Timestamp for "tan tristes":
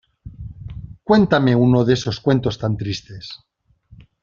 2.61-3.25